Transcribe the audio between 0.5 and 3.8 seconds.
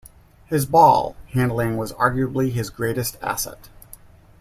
ball handling was arguably his greatest asset.